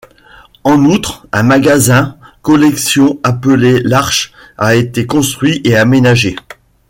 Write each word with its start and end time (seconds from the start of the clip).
En 0.63 0.83
outre, 0.85 1.27
un 1.31 1.43
magasin 1.43 2.17
collections 2.41 3.19
appelé 3.21 3.81
l'Arche 3.83 4.33
a 4.57 4.73
été 4.73 5.05
construit 5.05 5.61
et 5.63 5.77
aménagé. 5.77 6.35